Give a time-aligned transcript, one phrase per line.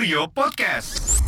[0.00, 1.20] Kurio Podcast.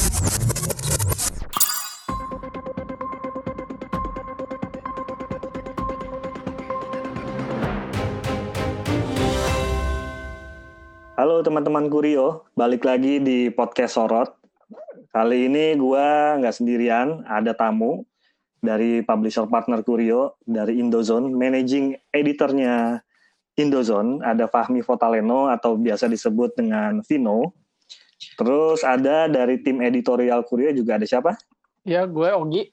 [11.21, 14.41] Halo teman-teman Kurio, balik lagi di podcast Sorot.
[15.13, 18.09] Kali ini gua nggak sendirian, ada tamu
[18.65, 23.05] dari publisher partner Kurio dari Indozone, managing editornya
[23.61, 27.62] Indozone, ada Fahmi Fotaleno atau biasa disebut dengan Vino.
[28.39, 31.35] Terus ada dari tim editorial Kurio juga ada siapa?
[31.83, 32.71] Ya, gue Ogi.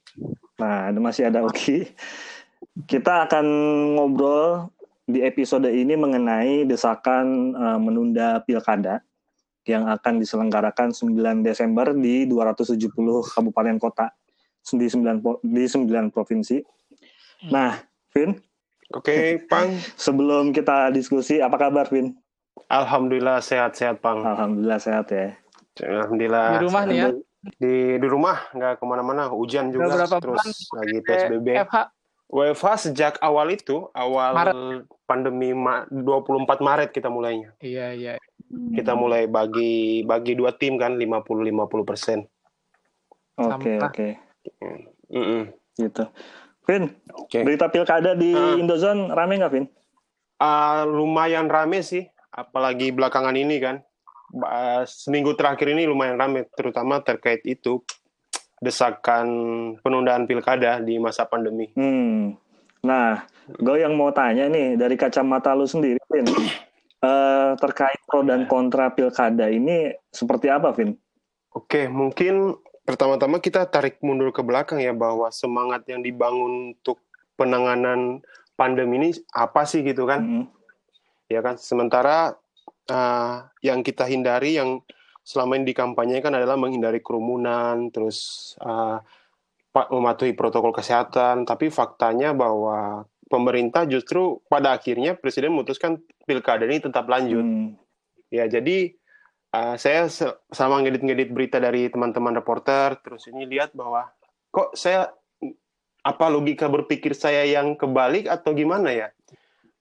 [0.62, 1.90] Nah, ada masih ada Oki.
[2.86, 3.46] Kita akan
[3.98, 4.70] ngobrol
[5.10, 9.02] di episode ini mengenai desakan eh, menunda pilkada
[9.66, 12.90] yang akan diselenggarakan 9 Desember di 270
[13.34, 14.14] kabupaten kota
[14.70, 16.62] di 9 po- di 9 provinsi.
[17.50, 17.78] Nah,
[18.14, 18.38] Vin,
[18.94, 19.70] Oke, Pang.
[20.06, 22.18] sebelum kita diskusi apa kabar Vin?
[22.68, 24.20] Alhamdulillah sehat-sehat, Pang.
[24.20, 25.38] Alhamdulillah sehat ya.
[25.80, 26.48] Alhamdulillah.
[26.52, 27.08] Di rumah nih ya?
[27.56, 29.32] Di di rumah, nggak ke mana-mana.
[29.32, 29.96] Hujan juga.
[29.96, 30.44] Berapa terus
[30.74, 31.48] lagi Eh, PSBB.
[31.64, 31.78] FH.
[32.30, 34.86] WFH sejak awal itu, awal Maret.
[35.04, 37.58] pandemi ma 24 Maret kita mulainya.
[37.58, 38.14] Iya, iya.
[38.50, 42.30] Kita mulai bagi bagi dua tim kan 50-50 persen.
[43.34, 44.08] Oke, oke.
[45.74, 46.04] Gitu.
[46.68, 47.42] Vin, Oke.
[47.42, 48.54] berita pilkada di Ah.
[48.54, 49.66] Indozone rame nggak Vin?
[50.38, 52.06] Ah, lumayan rame sih,
[52.46, 53.84] apalagi belakangan ini kan.
[54.86, 57.82] Seminggu terakhir ini lumayan rame, terutama terkait itu
[58.62, 59.28] desakan
[59.82, 61.72] penundaan pilkada di masa pandemi.
[61.74, 62.38] Hmm.
[62.86, 63.28] Nah,
[63.60, 66.28] gue yang mau tanya nih dari kacamata lu sendiri, Vin,
[67.00, 71.00] Eh, terkait pro dan kontra pilkada ini seperti apa, Vin?
[71.56, 77.00] Oke, mungkin pertama-tama kita tarik mundur ke belakang ya bahwa semangat yang dibangun untuk
[77.40, 78.20] penanganan
[78.60, 80.20] pandemi ini apa sih gitu kan?
[80.20, 80.46] Hmm.
[81.30, 81.56] Ya kan.
[81.62, 82.36] Sementara
[82.90, 84.82] ah, yang kita hindari yang
[85.22, 88.58] selama ini dikampanyekan adalah menghindari kerumunan, terus
[89.70, 91.46] pa- mematuhi protokol kesehatan.
[91.46, 97.46] Tapi faktanya bahwa pemerintah justru pada akhirnya presiden memutuskan pilkada ini tetap lanjut.
[97.46, 97.78] Hmm.
[98.34, 98.98] Ya, jadi
[99.54, 100.10] uh, saya
[100.50, 104.10] sama ngedit-ngedit berita dari teman-teman reporter, terus ini lihat bahwa
[104.50, 105.14] kok saya
[106.02, 109.08] apa logika berpikir saya yang kebalik atau gimana ya?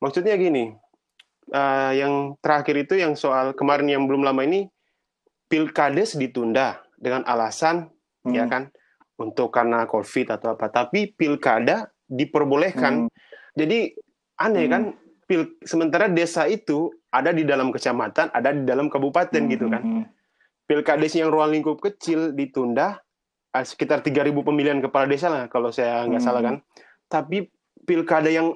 [0.05, 0.77] Maksudnya gini,
[1.53, 4.69] uh, yang terakhir itu yang soal kemarin yang belum lama ini
[5.49, 7.89] pilkades ditunda dengan alasan
[8.27, 8.35] Hmm.
[8.35, 8.69] ya kan
[9.19, 13.07] untuk karena covid atau apa, tapi pilkada diperbolehkan.
[13.07, 13.13] Hmm.
[13.55, 13.95] Jadi
[14.39, 14.73] aneh Hmm.
[14.73, 14.83] kan
[15.25, 19.51] pil sementara desa itu ada di dalam kecamatan, ada di dalam kabupaten Hmm.
[19.51, 19.83] gitu kan.
[19.83, 20.05] Hmm.
[20.69, 23.01] Pilkades yang ruang lingkup kecil ditunda
[23.57, 26.29] ah, sekitar 3000 pemilihan kepala desa lah kalau saya nggak Hmm.
[26.29, 26.57] salah kan.
[27.09, 27.49] Tapi
[27.89, 28.53] pilkada yang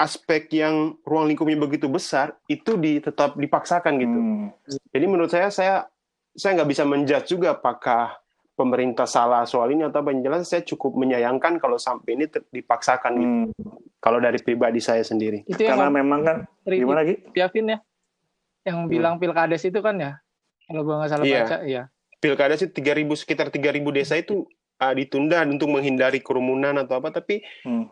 [0.00, 4.16] aspek yang ruang lingkupnya begitu besar itu di, tetap dipaksakan gitu.
[4.16, 4.48] Hmm.
[4.96, 5.84] Jadi menurut saya saya
[6.32, 8.16] saya nggak bisa menjudge juga apakah
[8.56, 13.12] pemerintah salah soal ini atau apa yang jelas saya cukup menyayangkan kalau sampai ini dipaksakan
[13.20, 13.28] gitu.
[13.52, 13.76] Hmm.
[14.00, 15.44] Kalau dari pribadi saya sendiri.
[15.44, 17.20] Itu yang Karena memang kan gimana Ki?
[17.36, 17.78] Piavin ya?
[18.64, 20.12] Yang bilang pilkades itu kan ya?
[20.64, 21.44] Kalau gue nggak salah Iya.
[21.44, 21.82] baca, iya.
[22.20, 24.44] pilkada sih 3000 sekitar 3000 desa itu
[24.80, 27.88] uh, ditunda untuk menghindari kerumunan atau apa tapi Hmm.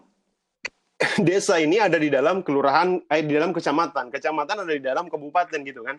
[1.22, 5.60] desa ini ada di dalam kelurahan eh di dalam kecamatan kecamatan ada di dalam kabupaten
[5.62, 5.97] gitu kan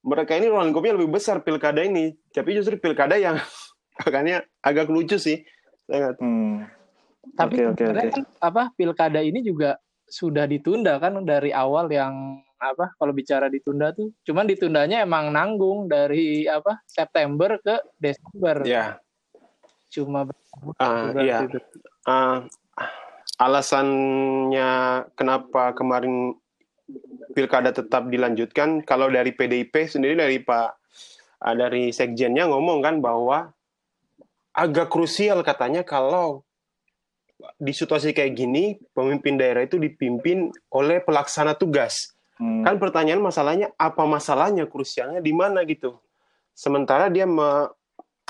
[0.00, 3.40] mereka ini ruang lingkupnya lebih besar pilkada ini tapi justru pilkada yang
[3.98, 5.42] makanya agak lucu sih
[5.84, 6.68] Saya nggak- Hmm.
[7.28, 8.14] Tapi oke, sebenarnya oke.
[8.14, 12.14] kan apa pilkada ini juga sudah ditunda kan dari awal yang
[12.56, 18.96] apa kalau bicara ditunda tuh cuman ditundanya emang nanggung dari apa September ke Desember ya
[19.88, 20.24] cuma
[20.76, 21.38] Ah, berarti iya.
[21.44, 21.58] itu.
[22.02, 22.42] Ah,
[23.38, 24.70] alasannya
[25.14, 26.34] kenapa kemarin
[27.32, 30.68] pilkada tetap dilanjutkan kalau dari PDIP sendiri dari Pak
[31.46, 33.54] ah, dari sekjennya ngomong kan bahwa
[34.58, 36.42] agak krusial katanya kalau
[37.54, 42.10] di situasi kayak gini pemimpin daerah itu dipimpin oleh pelaksana tugas.
[42.38, 42.66] Hmm.
[42.66, 46.02] Kan pertanyaan masalahnya apa masalahnya krusialnya di mana gitu.
[46.58, 47.70] Sementara dia me-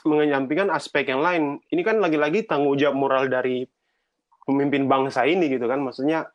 [0.04, 1.56] mengenyampingkan aspek yang lain.
[1.72, 3.64] Ini kan lagi-lagi tanggung jawab moral dari
[4.48, 5.84] pemimpin bangsa ini gitu kan.
[5.84, 6.32] Maksudnya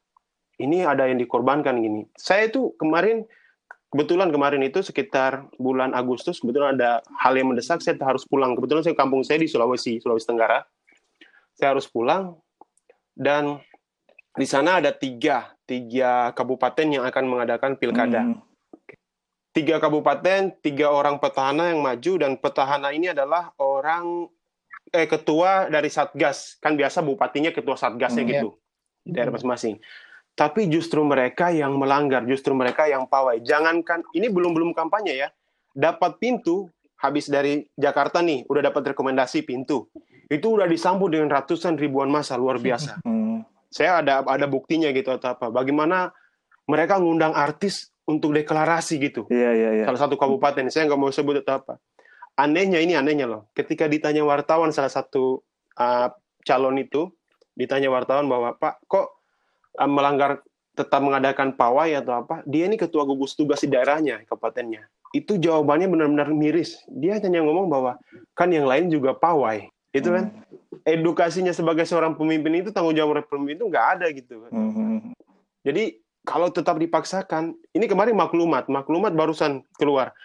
[0.62, 2.06] ini ada yang dikorbankan gini.
[2.14, 3.26] Saya itu kemarin
[3.90, 8.54] kebetulan kemarin itu sekitar bulan Agustus kebetulan ada hal yang mendesak saya harus pulang.
[8.54, 10.62] Kebetulan saya kampung saya di Sulawesi, Sulawesi Tenggara.
[11.58, 12.38] Saya harus pulang
[13.18, 13.58] dan
[14.34, 18.42] di sana ada tiga tiga kabupaten yang akan mengadakan pilkada Hmm.
[19.54, 24.26] tiga kabupaten, tiga orang petahana yang maju dan petahana ini adalah orang
[24.94, 28.50] eh ketua dari satgas kan biasa bupatinya ketua satgasnya Hmm, gitu
[29.04, 29.82] daerah masing-masing.
[30.34, 33.42] Tapi justru mereka yang melanggar, justru mereka yang pawai.
[33.42, 35.30] Jangankan ini belum belum kampanye ya,
[35.78, 39.92] dapat pintu habis dari Jakarta nih, udah dapat rekomendasi pintu.
[40.32, 42.98] Itu udah disambut dengan ratusan ribuan masa luar biasa.
[43.06, 43.42] Hmm.
[43.74, 45.50] Saya ada ada buktinya gitu atau apa.
[45.50, 46.14] Bagaimana
[46.70, 49.26] mereka ngundang artis untuk deklarasi gitu.
[49.34, 49.86] Iya iya iya.
[49.90, 51.74] Salah satu kabupaten, saya nggak mau sebut atau apa.
[52.34, 53.50] Anehnya ini anehnya loh.
[53.54, 55.46] Ketika ditanya wartawan salah satu
[55.78, 56.10] uh,
[56.44, 57.14] calon itu,
[57.54, 59.22] ditanya wartawan bahwa Pak kok
[59.78, 60.42] uh, melanggar
[60.74, 62.42] tetap mengadakan pawai atau apa?
[62.50, 66.82] Dia ini ketua gugus tugas di daerahnya, kabupatennya itu jawabannya benar-benar miris.
[66.90, 68.02] Dia hanya ngomong bahwa
[68.34, 69.70] kan yang lain juga pawai.
[69.94, 70.34] Itu kan
[70.90, 74.42] edukasinya sebagai seorang pemimpin itu tanggung jawab pemimpin itu nggak ada gitu.
[74.50, 75.14] Hmm.
[75.62, 80.18] Jadi kalau tetap dipaksakan, ini kemarin maklumat, maklumat barusan keluar.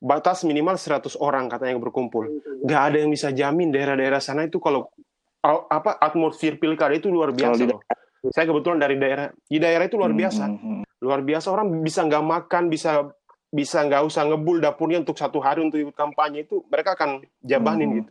[0.00, 2.24] Batas minimal 100 orang katanya yang berkumpul.
[2.64, 4.88] Nggak ada yang bisa jamin daerah-daerah sana itu kalau
[5.44, 7.84] apa atmosfer pilkada itu luar biasa loh.
[8.32, 10.44] Saya kebetulan dari daerah, di daerah itu luar biasa.
[10.44, 10.84] Hmm.
[11.00, 13.12] Luar biasa orang bisa nggak makan, bisa
[13.52, 17.88] bisa nggak usah ngebul dapurnya untuk satu hari untuk ikut kampanye itu mereka akan jabanin
[17.88, 17.98] Hmm.
[18.00, 18.10] gitu.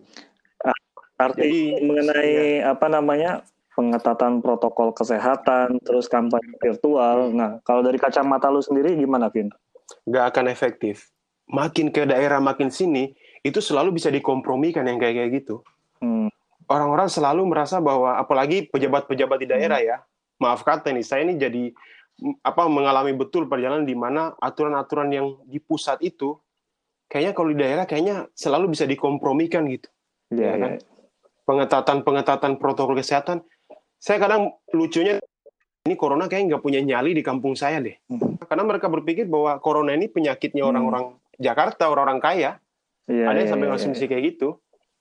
[1.19, 2.71] Arti Jadi, mengenai iya.
[2.71, 3.43] apa namanya
[3.75, 7.35] pengetatan protokol kesehatan, terus kampanye virtual.
[7.35, 9.51] Nah, kalau dari kacamata lu sendiri gimana, Vin?
[10.07, 11.11] Nggak akan efektif.
[11.49, 13.09] Makin ke daerah makin sini
[13.41, 15.65] itu selalu bisa dikompromikan yang kayak kayak gitu.
[15.99, 16.29] Hmm.
[16.69, 19.97] Orang-orang selalu merasa bahwa apalagi pejabat-pejabat di daerah ya,
[20.37, 21.73] maaf kata nih saya ini jadi
[22.45, 26.37] apa mengalami betul perjalanan di mana aturan-aturan yang di pusat itu
[27.09, 29.89] kayaknya kalau di daerah kayaknya selalu bisa dikompromikan gitu.
[30.29, 30.61] Iya, Ya iya.
[30.61, 30.71] kan?
[31.49, 33.41] pengetatan-pengetatan protokol kesehatan.
[33.97, 35.17] Saya kadang lucunya
[35.89, 37.97] ini corona kayak nggak punya nyali di kampung saya deh.
[38.05, 38.37] Hmm.
[38.45, 41.17] Karena mereka berpikir bahwa corona ini penyakitnya Hmm.
[41.39, 42.51] Jakarta, orang-orang kaya.
[43.07, 44.09] Iya, Ada yang iya, sampai iya, ngasumsi iya.
[44.11, 44.49] kayak gitu.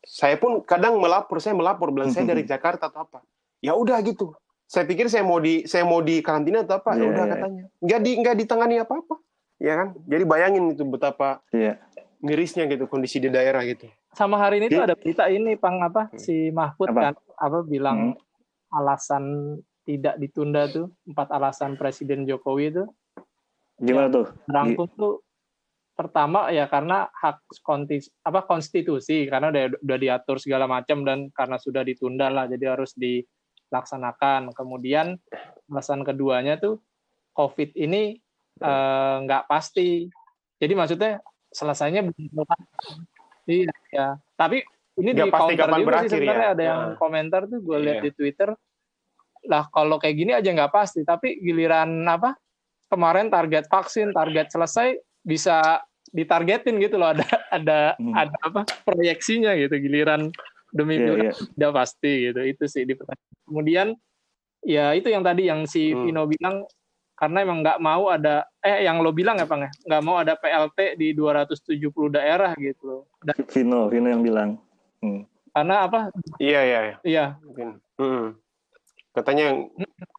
[0.01, 3.21] Saya pun kadang melapor, saya melapor bilang saya dari Jakarta atau apa.
[3.59, 4.33] Ya udah gitu.
[4.65, 6.95] Saya pikir saya mau di saya mau di karantina atau apa.
[6.95, 7.33] Ya Iya, udah iya.
[7.35, 7.63] katanya.
[7.83, 9.15] Nggak di nggak ditangani apa-apa.
[9.59, 9.89] Ya kan?
[10.07, 11.83] Jadi bayangin itu betapa Iya.
[12.19, 13.91] mirisnya gitu kondisi di daerah gitu.
[14.15, 14.87] Sama hari ini tuh Iya.
[14.87, 17.01] ada berita ini, Pang apa si Mahfud Apa?
[17.01, 18.21] kan apa bilang Hmm.
[18.71, 19.25] alasan
[19.83, 22.85] tidak ditunda tuh empat alasan Presiden Jokowi itu
[23.79, 24.27] Gimana tuh?
[24.45, 25.25] rangkum tuh
[25.99, 31.59] pertama ya karena hak konti, apa konstitusi karena udah udah diatur segala macam dan karena
[31.59, 34.55] sudah ditunda lah jadi harus dilaksanakan.
[34.55, 35.19] Kemudian
[35.67, 36.79] alasan keduanya tuh
[37.35, 38.15] COVID ini
[38.63, 40.07] eh, nggak pasti.
[40.63, 41.19] Jadi maksudnya
[41.51, 42.47] selesainya belum
[43.49, 44.09] Iya, ya.
[44.37, 44.61] Tapi
[45.01, 46.55] ini Nggak di pasti counter kapan juga berakhir sih sebenarnya ya.
[46.55, 46.97] ada yang Nah.
[47.01, 48.05] komentar tuh gue lihat Iya.
[48.05, 48.49] di Twitter.
[49.49, 52.37] Lah kalau kayak gini aja nggak pasti, tapi giliran apa?
[52.93, 55.81] Kemarin target vaksin, target selesai bisa
[56.11, 58.15] ditargetin gitu loh ada ada Hmm.
[58.15, 60.33] ada apa proyeksinya gitu giliran
[60.69, 61.33] demi Iya, pilkada iya.
[61.49, 62.95] tidak pasti gitu itu sih di
[63.45, 63.97] kemudian
[64.61, 66.05] ya itu yang tadi yang si Hmm.
[66.05, 66.65] Vino bilang
[67.15, 70.35] karena emang nggak mau ada eh yang lo bilang ya Bang ya nggak mau ada
[70.35, 71.75] PLT di 270
[72.09, 73.03] daerah gitu loh.
[73.19, 74.51] Dan Vino, Vino yang bilang.
[74.99, 75.23] Hmm.
[75.49, 76.97] karena apa Iya iya iya.
[77.03, 77.69] iya Mungkin.
[77.97, 78.27] Hmm.
[79.11, 79.67] Katanya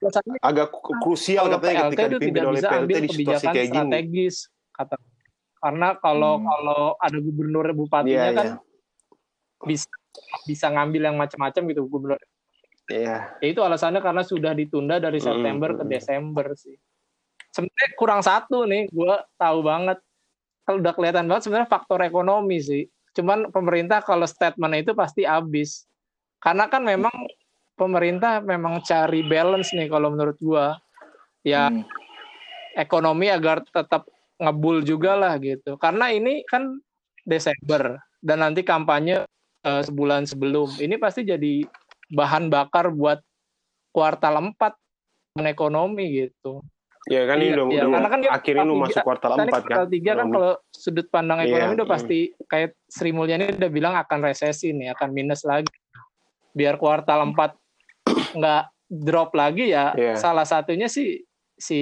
[0.02, 0.68] alasannya agak
[1.00, 3.76] krusial katanya PLT ketika dipimpin tidak oleh bisa PLT di situasi kayak gini.
[3.80, 4.36] strategis
[4.74, 4.96] kata
[5.60, 6.48] karena kalau Hmm.
[6.48, 8.56] kalau ada gubernur bupatinya Iya, kan iya.
[9.64, 9.88] bisa
[10.48, 12.20] bisa ngambil yang macam-macam gitu gubernur
[12.90, 13.38] Iya.
[13.38, 15.92] ya itu alasannya karena sudah ditunda dari Hmm, September ke hmm.
[15.92, 16.76] Desember sih
[17.52, 20.00] sebenarnya kurang satu nih gue tahu banget
[20.64, 22.84] kalau udah kelihatan banget sebenarnya faktor ekonomi sih
[23.14, 25.86] cuman pemerintah kalau statement itu pasti habis
[26.40, 27.12] karena kan memang
[27.76, 30.78] pemerintah memang cari balance nih kalau menurut gua
[31.42, 31.84] ya Hmm.
[32.76, 34.06] ekonomi agar tetap
[34.40, 35.76] ngebul juga lah gitu.
[35.76, 36.80] Karena ini kan
[37.22, 39.28] Desember dan nanti kampanye
[39.62, 40.72] eh, sebulan sebelum.
[40.80, 41.68] Ini pasti jadi
[42.10, 43.20] bahan bakar buat
[43.92, 44.56] kuartal 4
[45.46, 46.64] ekonomi gitu.
[47.08, 47.82] Ya kan ini Iya, udah, iya.
[47.88, 49.62] udah Karena kan dia akhir ini kuartal masuk kuartal Kita nih 4 kan.
[49.64, 51.94] kuartal 3 kan kalau sudut pandang Iya, ekonomi udah iya.
[51.96, 55.72] pasti kayak Sri Mulyani udah bilang akan resesi nih, akan minus lagi.
[56.52, 57.56] Biar kuartal 4
[58.36, 60.18] nggak drop lagi ya Iya.
[60.18, 61.22] salah satunya sih
[61.54, 61.82] si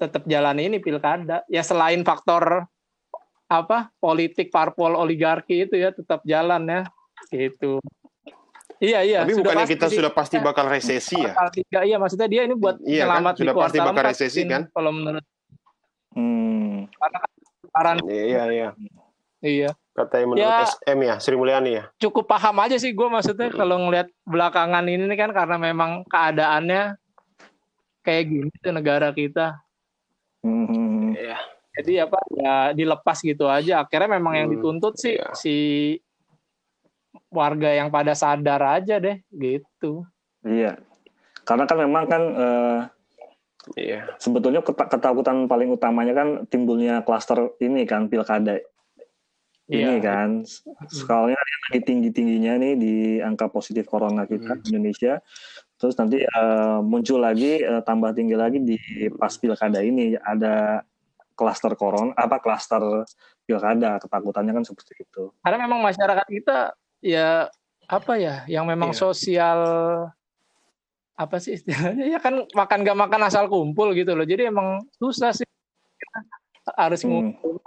[0.00, 1.44] tetap jalan ini pilkada.
[1.52, 2.64] Ya selain faktor
[3.50, 6.80] apa politik parpol oligarki itu ya tetap jalan ya
[7.28, 7.76] gitu.
[8.80, 9.18] Iya iya.
[9.28, 11.36] Tapi bukannya pasti kita sudah pasti bakal resesi ya?
[11.52, 13.20] Tiga, iya maksudnya dia ini buat Iya kan?
[13.20, 14.62] selamat di Sudah pasti bakal 4, resesi kan?
[14.72, 15.24] Kalau menurut
[16.10, 16.90] Hmm.
[17.70, 18.68] saran Iya iya.
[19.44, 19.70] iya.
[19.94, 20.66] Katanya menurut Ya.
[20.66, 21.84] SM ya, Sri Mulyani ya.
[22.00, 26.96] cukup paham aja sih gue maksudnya kalau ngelihat belakangan ini kan karena memang keadaannya
[28.00, 29.60] kayak gini tuh negara kita
[30.40, 31.12] Hmm.
[31.12, 31.36] Iya.
[31.70, 35.30] jadi apa ya dilepas gitu aja akhirnya memang yang Hmm, dituntut sih iya.
[35.32, 35.54] si
[37.28, 40.02] warga yang pada sadar aja deh gitu
[40.40, 40.80] Iya.
[41.44, 42.78] Karena kan memang kan eh,
[43.76, 44.16] Iya.
[44.16, 48.56] sebetulnya keta- ketakutan paling utamanya kan timbulnya klaster ini kan pilkada.
[49.70, 50.02] Ini Iya.
[50.02, 50.28] kan
[50.84, 54.60] skalanya lagi tinggi tingginya nih di angka positif corona kita Hmm.
[54.60, 55.22] di Indonesia
[55.76, 58.76] terus nanti eh, muncul lagi eh, tambah tinggi lagi di
[59.12, 60.82] pas pilkada ini ada
[61.32, 62.82] klaster corona apa klaster
[63.46, 67.46] pilkada ketakutannya kan seperti itu Karena memang masyarakat kita ya
[67.86, 68.98] apa ya, yang memang Iya.
[69.00, 69.58] sosial
[71.14, 74.22] apa sih istilahnya ya kan makan gak makan asal kumpul gitu loh.
[74.22, 75.46] Jadi emang susah sih
[76.76, 77.10] harus Hmm.
[77.34, 77.58] ngumpul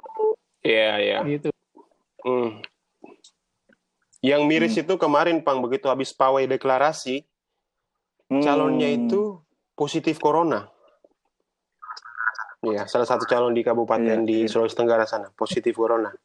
[0.64, 1.18] Iya, iya.
[1.28, 1.52] gitu.
[2.24, 2.64] Hmm.
[4.24, 7.28] Yang miris itu kemarin, Pang, begitu habis pawai deklarasi,
[8.32, 8.40] Hmm.
[8.40, 9.44] calonnya itu
[9.76, 10.72] positif corona.
[12.64, 14.48] Iya, salah satu calon di kabupaten Iya, di iya.
[14.48, 16.16] Sulawesi Tenggara sana, positif corona.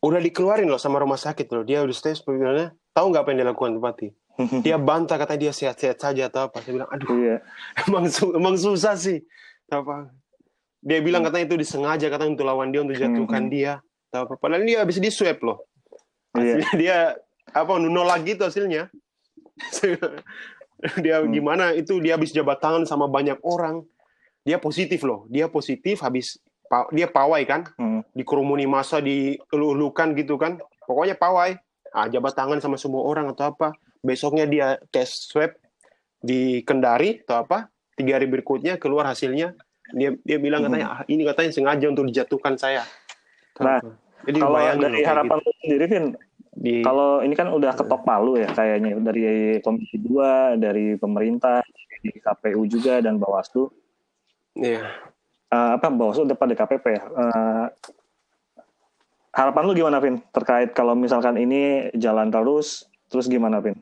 [0.00, 1.60] Udah dikeluarin loh sama rumah sakit loh.
[1.60, 2.72] Dia udah tes sebenarnya.
[2.96, 4.08] Tahu nggak apa yang dilakukan Bupati?
[4.64, 6.64] Dia bantah katanya dia sehat-sehat saja atau apa.
[6.64, 7.36] Saya bilang, aduh, iya
[7.86, 9.20] emang su- emang susah sih.
[9.68, 10.08] Apa?
[10.80, 13.52] Dia bilang katanya itu disengaja katanya untuk lawan dia untuk jatuhkan Hmm.
[13.52, 13.72] dia.
[14.14, 14.34] Tahu apa?
[14.38, 15.66] Padahal dia habis di swab loh.
[16.38, 16.96] iya Hasilnya dia
[17.50, 18.86] apa nolak gitu hasilnya.
[21.02, 21.30] dia Hmm.
[21.34, 23.82] gimana itu dia habis jabat tangan sama banyak orang.
[24.46, 25.26] Dia positif loh.
[25.26, 26.38] Dia positif habis
[26.94, 28.02] dia pawai kan, Hmm.
[28.14, 30.62] dikerumuni masa dielu-elukan gitu kan.
[30.86, 31.58] Pokoknya pawai.
[31.94, 33.74] Ah, jabat tangan sama semua orang atau apa.
[34.02, 35.54] Besoknya dia tes swab
[36.18, 37.70] di Kendari atau apa.
[37.94, 39.54] Tiga hari berikutnya keluar hasilnya.
[39.94, 40.74] Dia dia bilang Hmm.
[40.74, 42.82] katanya ah, ini katanya sengaja untuk dijatuhkan saya.
[43.62, 43.78] Nah,
[44.24, 46.18] Jadi kalau dari harapan lu sendiri Vin gitu.
[46.54, 52.14] di kalau ini kan udah ketok palu ya kayaknya dari komisi 2 dari pemerintah dari
[52.22, 53.68] KPU juga dan Bawaslu
[54.54, 54.86] Iya.
[55.50, 57.02] Eh, apa Bawaslu udah pada KPP ya.
[57.02, 57.66] Eh,
[59.34, 60.22] harapan lu gimana, Vin?
[60.30, 63.74] Terkait kalau misalkan ini jalan terus, terus gimana, Vin?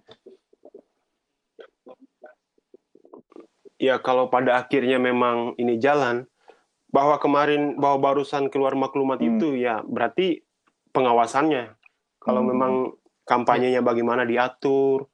[3.82, 6.22] ya kalau pada akhirnya memang ini jalan
[6.92, 9.34] bahwa kemarin bahwa barusan keluar maklumat Hmm.
[9.34, 10.44] itu ya berarti
[10.92, 11.72] pengawasannya.
[12.18, 12.50] Kalau Hmm.
[12.52, 12.72] memang
[13.24, 15.08] kampanyenya bagaimana diatur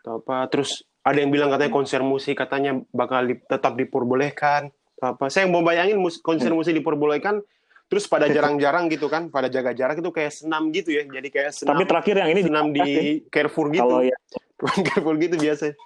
[0.00, 0.48] atau apa.
[0.48, 5.28] Terus ada yang bilang katanya konser musik katanya bakal di- tetap diperbolehkan atau apa.
[5.28, 6.58] Saya mau bayangin mus- konser Hmm.
[6.58, 7.44] musik diperbolehkan
[7.86, 11.04] terus pada jarang-jarang gitu kan pada jaga jarak itu kayak senam gitu ya.
[11.04, 12.80] Jadi kayak senam Tapi terakhir yang ini senam di
[13.32, 13.84] Carrefour gitu.
[13.84, 14.16] Kalau ya.
[14.88, 15.76] Carrefour gitu biasa.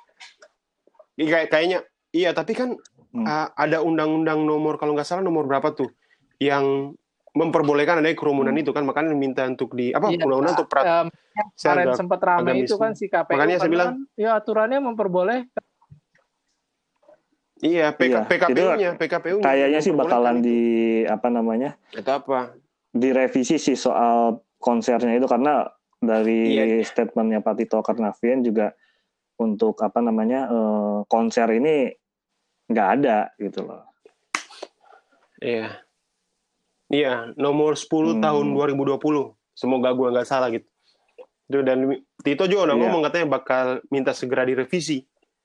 [1.15, 1.79] Iya, kayak kayaknya
[2.11, 2.79] iya tapi kan
[3.15, 3.23] Hmm.
[3.23, 5.87] ah, ada undang-undang nomor kalau nggak salah nomor berapa tuh
[6.37, 6.91] yang
[7.31, 8.59] memperbolehkan adanya kerumunan Hmm.
[8.59, 10.85] itu kan makanya minta untuk di apa Iya, undang-undang untuk perat
[11.53, 14.31] saya kemarin agak- sempat ramai itu kan si KPU Makanya saya karena bilang- kan, ya
[14.35, 15.63] aturannya memperbolehkan
[17.61, 20.61] iya PK, Iya, PKPU-nya PKPU -nya kayaknya sih bakalan di
[21.05, 21.79] apa namanya?
[21.91, 22.53] itu apa
[22.91, 24.19] direvisi sih soal
[24.59, 25.65] konsernya itu karena
[25.97, 26.83] dari Iya.
[26.83, 28.75] statementnya Pak Tito Karnavian juga
[29.37, 31.95] untuk apa namanya eh, konser ini
[32.67, 33.85] nggak ada gitu loh.
[35.39, 35.77] iya
[36.89, 37.85] iya nomor 10
[38.17, 38.23] Hmm.
[38.23, 38.97] tahun 2020
[39.53, 40.67] semoga gua nggak salah gitu
[41.45, 41.85] itu dan
[42.19, 42.83] Tito juga udah Iya.
[42.83, 45.05] ngomong katanya bakal minta segera direvisi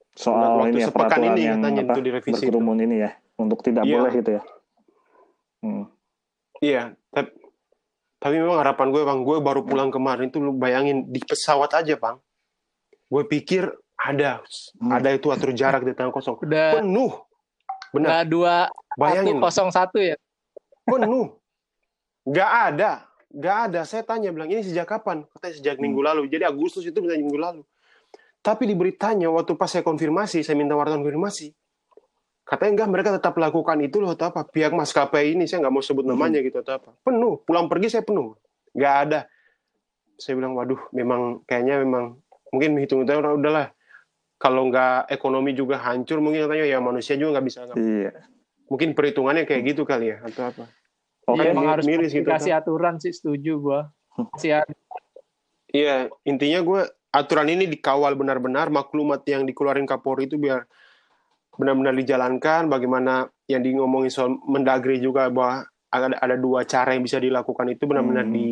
[0.09, 2.47] Soal Waktu ini ya sepekan ini yang katanya apa itu direvisi itu.
[2.49, 3.93] berkerumun ini ya untuk tidak Iya.
[3.93, 4.41] boleh gitu ya.
[5.59, 5.85] Hmm.
[6.59, 7.31] Iya, tapi,
[8.17, 11.95] tapi memang harapan gue bang, gue baru pulang kemarin tuh lu bayangin di pesawat aja
[11.95, 12.19] bang,
[13.05, 14.39] gue pikir ada,
[14.79, 14.95] Hmm.
[14.95, 16.79] ada itu atur jarak di tengah kosong, udah.
[16.79, 17.11] Penuh,
[17.91, 20.15] benar, dua satu bayangin, kosong satu ya?
[20.87, 21.35] Penuh,
[22.23, 22.91] nggak ada,
[23.29, 23.79] nggak ada.
[23.83, 25.27] Saya tanya bilang ini sejak kapan?
[25.35, 25.83] Katanya sejak Hmm.
[25.83, 26.21] minggu lalu.
[26.31, 27.61] Jadi Agustus itu bisa minggu lalu.
[28.39, 31.51] Tapi di beritanya waktu pas saya konfirmasi, saya minta wartawan konfirmasi,
[32.47, 34.47] katanya enggak mereka tetap lakukan itu loh atau apa?
[34.47, 36.15] Pihak maskapai ini saya nggak mau sebut Hmm.
[36.15, 36.95] namanya gitu atau apa.
[37.03, 37.43] Penuh.
[37.43, 38.39] Pulang pergi saya penuh.
[38.71, 39.19] Nggak ada.
[40.15, 42.15] Saya bilang waduh memang kayaknya memang
[42.49, 43.67] mungkin hitung udah udahlah
[44.39, 48.11] kalau nggak ekonomi juga hancur mungkin katanya ya manusia juga nggak bisa Iya.
[48.65, 50.65] mungkin perhitungannya kayak gitu kali ya atau apa
[51.29, 53.81] Oke, Iya, emang harus miris gitu, kasih aturan sih setuju gua
[55.69, 56.81] Iya, intinya gue
[57.13, 60.65] aturan ini dikawal benar-benar, maklumat yang dikeluarin Kapolri itu biar
[61.53, 62.65] benar-benar dijalankan.
[62.65, 67.69] Bagaimana yang di ngomongin soal Mendagri juga bahwa ada, ada dua cara yang bisa dilakukan
[67.69, 68.33] itu benar-benar Hmm.
[68.33, 68.45] di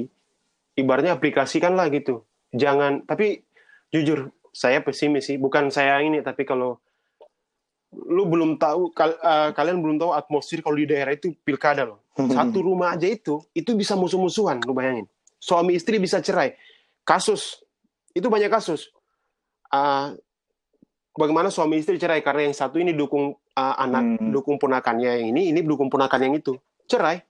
[0.77, 2.22] ibaratnya aplikasikan lah gitu.
[2.53, 3.41] Jangan, tapi
[3.89, 5.37] jujur saya pesimis sih.
[5.37, 6.81] Bukan saya ini, tapi kalau
[7.93, 12.01] lu belum tahu, kal- eh, kalian belum tahu atmosfer kalau di daerah itu pilkada loh.
[12.17, 15.05] Satu rumah aja itu, itu bisa musuh-musuhan, lu bayangin.
[15.37, 16.57] Suami istri bisa cerai.
[17.05, 17.61] Kasus,
[18.11, 18.89] itu banyak kasus.
[19.69, 20.17] Ah,
[21.13, 24.33] bagaimana suami istri cerai karena yang satu ini dukung ah, anak, Hmm.
[24.33, 26.57] dukung ponakannya yang ini, ini dukung ponakan yang itu.
[26.85, 27.21] Cerai.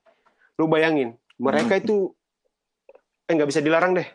[0.55, 1.83] Lu bayangin, mereka Hmm.
[1.83, 1.95] itu
[3.27, 4.07] eh nggak bisa dilarang deh.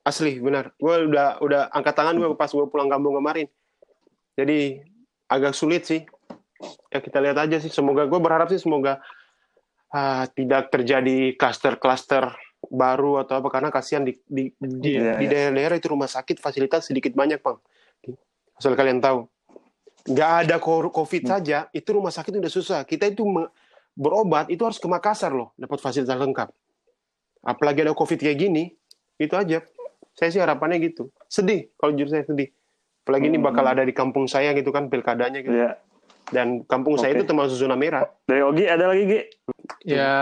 [0.00, 0.72] Asli, benar.
[0.80, 3.46] Gue udah udah angkat tangan gue pas gue pulang kampung kemarin.
[4.34, 4.80] Jadi
[5.28, 6.02] agak sulit sih.
[6.92, 7.68] Ya kita lihat aja sih.
[7.72, 9.00] Semoga gue berharap sih semoga
[9.92, 12.32] ah, tidak terjadi klaster-klaster
[12.68, 15.30] baru atau apa karena kasihan di di di, Iya, di iya.
[15.32, 17.56] daerah-daerah itu rumah sakit fasilitas sedikit banyak bang
[18.60, 19.24] asal kalian tahu
[20.04, 21.32] nggak ada covid Hmm.
[21.40, 23.24] saja itu rumah sakit udah susah kita itu
[23.96, 26.52] berobat itu harus ke Makassar loh dapat fasilitas lengkap
[27.40, 28.76] apalagi ada covid kayak gini
[29.16, 29.64] itu aja
[30.14, 32.50] saya sih harapannya gitu sedih kalau jujur saya sedih
[33.02, 33.46] apalagi ini Hmm.
[33.48, 35.78] bakal ada di kampung saya gitu kan pilkadanya gitu Ya.
[36.30, 37.22] dan kampung saya Oke.
[37.22, 39.20] itu termasuk zona merah Dari Ogi ada lagi Gi?
[39.82, 40.14] Ya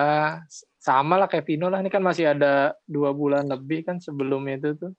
[0.78, 1.84] sama lah kayak Vino lah.
[1.84, 4.92] Ini kan masih ada dua bulan lebih kan sebelum itu tuh.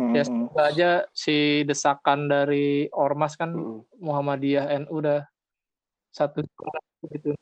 [0.00, 0.30] Hmm, Ya hmm.
[0.48, 3.84] semoga aja si desakan dari Ormas kan Mm.
[4.00, 5.20] Muhammadiyah NU udah
[6.08, 6.40] satu
[7.12, 7.36] gitu.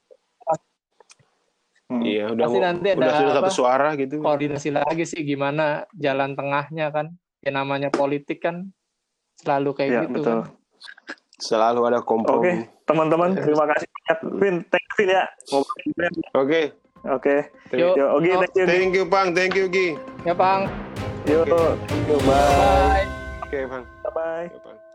[1.90, 2.06] Hmm.
[2.06, 6.38] iya udah Pasti nanti ada udah sudah satu suara gitu koordinasi lagi sih gimana jalan
[6.38, 7.10] tengahnya kan.
[7.42, 8.70] Ya namanya politik kan
[9.42, 10.38] selalu kayak Ya, gitu betul.
[10.46, 10.54] kan.
[11.40, 14.18] selalu ada Oke, kompromi teman-teman, terima kasih banyak.
[14.38, 15.24] Vin, thank you Vin ya.
[16.36, 16.60] Oke
[17.08, 17.36] Oke.
[17.72, 18.64] Yuk, Yo, Ogi, thank you.
[18.64, 18.68] Gi.
[18.68, 19.88] thank you bang thank you Gi
[20.22, 20.68] Ya Bang.
[21.24, 22.28] Yo, yo, bye.
[22.28, 23.04] Bye.
[23.40, 24.46] oke bang Bye.
[24.46, 24.89] Oke, Bang.